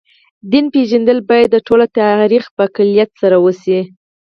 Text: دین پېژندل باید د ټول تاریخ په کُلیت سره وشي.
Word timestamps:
دین 0.51 0.65
پېژندل 0.73 1.19
باید 1.29 1.49
د 1.51 1.57
ټول 1.67 1.81
تاریخ 1.99 2.43
په 2.57 2.63
کُلیت 2.75 3.09
سره 3.21 3.35
وشي. 3.45 3.79